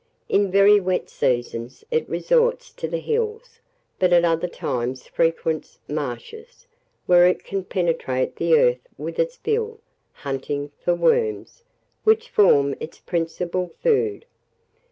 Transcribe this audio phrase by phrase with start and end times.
[0.27, 3.59] In very wet seasons it resorts to the hills,
[3.99, 6.65] but at other times frequents marshes,
[7.05, 9.79] where it can penetrate the earth with its bill,
[10.13, 11.63] hunting for worms,
[12.03, 14.25] which form its principal food.